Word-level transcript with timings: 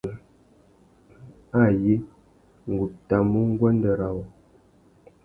Ayé, 1.63 1.95
ngu 2.69 2.85
tà 3.07 3.17
mu 3.29 3.39
nguêndê 3.51 3.91
râ 3.99 4.09
wô. 4.15 4.23